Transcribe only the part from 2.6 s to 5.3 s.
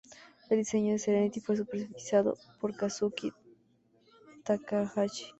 Kazuki Takahashi.